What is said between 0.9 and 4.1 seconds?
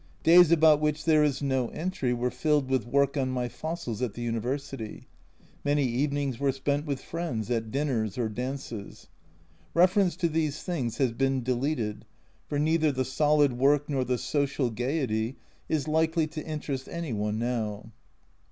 there is no entry were filled with work on my fossils